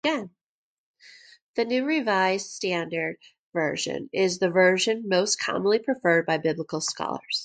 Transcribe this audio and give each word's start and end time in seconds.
The 1.53 1.63
New 1.65 1.85
Revised 1.85 2.47
Standard 2.49 3.17
Version 3.53 4.09
is 4.11 4.39
the 4.39 4.49
version 4.49 5.03
most 5.07 5.39
commonly 5.39 5.77
preferred 5.77 6.25
by 6.25 6.39
biblical 6.39 6.81
scholars. 6.81 7.39